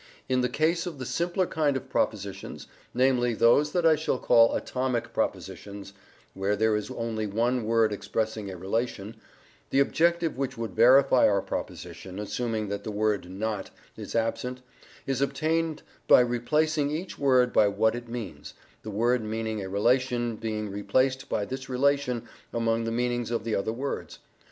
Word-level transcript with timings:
In 0.27 0.41
the 0.41 0.49
case 0.49 0.87
of 0.87 0.97
the 0.97 1.05
simpler 1.05 1.45
kind 1.45 1.77
of 1.77 1.87
propositions, 1.87 2.65
namely 2.91 3.35
those 3.35 3.71
that 3.73 3.85
I 3.85 3.95
call 3.95 4.55
"atomic" 4.55 5.13
propositions, 5.13 5.93
where 6.33 6.55
there 6.55 6.75
is 6.75 6.89
only 6.89 7.27
one 7.27 7.65
word 7.65 7.93
expressing 7.93 8.49
a 8.49 8.57
relation, 8.57 9.17
the 9.69 9.79
objective 9.79 10.39
which 10.39 10.57
would 10.57 10.73
verify 10.75 11.27
our 11.29 11.43
proposition, 11.43 12.17
assuming 12.17 12.67
that 12.69 12.83
the 12.83 12.89
word 12.89 13.29
"not" 13.29 13.69
is 13.95 14.15
absent, 14.15 14.63
is 15.05 15.21
obtained 15.21 15.83
by 16.07 16.21
replacing 16.21 16.89
each 16.89 17.19
word 17.19 17.53
by 17.53 17.67
what 17.67 17.93
it 17.93 18.09
means, 18.09 18.55
the 18.81 18.89
word 18.89 19.23
meaning 19.23 19.61
a 19.61 19.69
relation 19.69 20.35
being 20.35 20.71
replaced 20.71 21.29
by 21.29 21.45
this 21.45 21.69
relation 21.69 22.27
among 22.51 22.85
the 22.85 22.91
meanings 22.91 23.29
of 23.29 23.43
the 23.43 23.53
other 23.53 23.71
words. 23.71 24.17